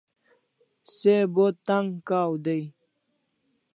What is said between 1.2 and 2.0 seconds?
bo tang